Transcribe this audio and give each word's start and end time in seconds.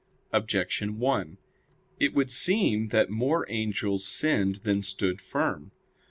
Objection 0.33 0.97
1: 0.97 1.37
It 1.99 2.15
would 2.15 2.31
seem 2.31 2.87
that 2.87 3.11
more 3.11 3.45
angels 3.51 4.03
sinned 4.03 4.55
than 4.65 4.81
stood 4.81 5.21
firm. 5.21 5.71